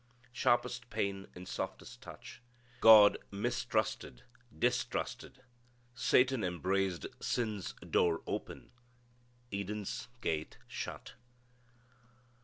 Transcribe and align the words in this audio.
Sharpest 0.31 0.89
pain 0.89 1.27
in 1.35 1.45
softest 1.45 2.01
touch. 2.01 2.41
God 2.79 3.19
mistrusted 3.29 4.23
distrusted. 4.57 5.43
Satan 5.93 6.43
embraced. 6.43 7.05
Sin's 7.19 7.73
door 7.87 8.23
open. 8.25 8.71
Eden's 9.53 10.07
gate 10.21 10.57
shut. 10.67 11.13